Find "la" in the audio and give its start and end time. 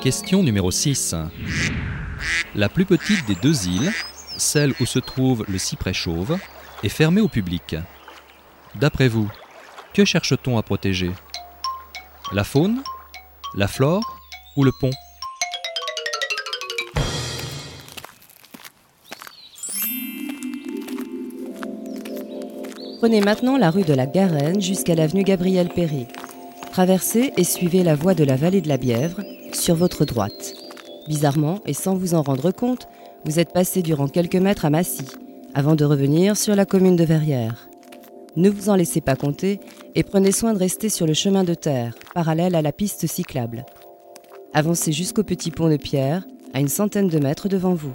2.54-2.70, 12.32-12.44, 13.54-13.68, 23.58-23.70, 23.92-24.06, 27.82-27.96, 28.24-28.36, 28.68-28.78, 36.54-36.66, 42.62-42.72